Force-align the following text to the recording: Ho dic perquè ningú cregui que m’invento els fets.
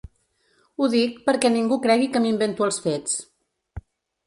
Ho 0.77 0.87
dic 0.93 1.19
perquè 1.27 1.51
ningú 1.57 1.77
cregui 1.85 2.09
que 2.15 2.23
m’invento 2.25 2.69
els 2.71 2.83
fets. 2.89 3.17